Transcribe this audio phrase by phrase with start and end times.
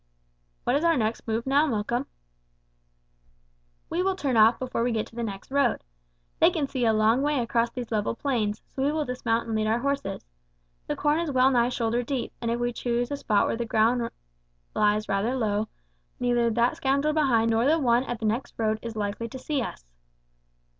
[0.63, 2.07] "What is our next move now, Malcolm?"
[3.87, 5.83] "We will turn off before we get to the next road.
[6.39, 9.55] They can see a long way across these level plains; so we will dismount and
[9.55, 10.25] lead our horses.
[10.87, 13.63] The corn is well nigh shoulder deep, and if we choose a spot where the
[13.63, 14.09] ground
[14.73, 15.67] lies rather low,
[16.19, 19.61] neither that scoundrel behind nor the one at the next road is likely to see
[19.61, 19.91] us."